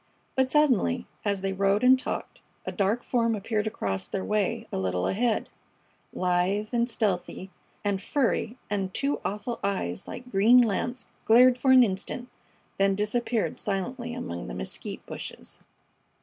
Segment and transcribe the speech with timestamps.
[0.35, 4.79] But suddenly, as they rode and talked, a dark form appeared across their way a
[4.79, 5.47] little ahead,
[6.11, 7.51] lithe and stealthy
[7.85, 12.29] and furry, and two awful eyes like green lamps glared for an instant,
[12.79, 15.59] then disappeared silently among the mesquite bushes.